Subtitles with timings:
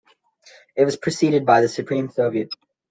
[0.75, 2.49] It was preceded by the Supreme Soviet.